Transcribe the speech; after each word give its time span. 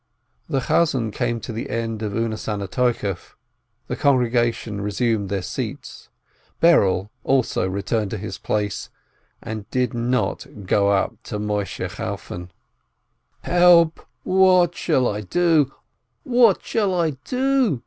The 0.49 0.61
cantor 0.61 1.11
came 1.11 1.39
to 1.41 1.53
the 1.53 1.69
end 1.69 2.01
of 2.01 2.15
U 2.15 2.21
Nesanneh 2.27 2.67
Toikef, 2.71 3.35
the 3.85 3.95
congregation 3.95 4.81
resumed 4.81 5.29
their 5.29 5.43
seats, 5.43 6.09
Berel 6.59 7.11
also 7.23 7.69
returned 7.69 8.09
to 8.09 8.17
his 8.17 8.39
place, 8.39 8.89
and 9.43 9.69
did 9.69 9.93
not 9.93 10.65
go 10.65 10.89
up 10.89 11.21
to 11.25 11.37
Moisheh 11.37 11.87
Chalfon. 11.87 12.49
14 13.45 13.45
206 13.45 13.45
EOSENTHAL 13.45 13.59
"Help, 13.59 14.05
what 14.23 14.75
shall 14.75 15.07
I 15.07 15.21
do, 15.21 15.71
what 16.23 16.63
shall 16.65 16.95
I 16.99 17.11
do 17.23 17.79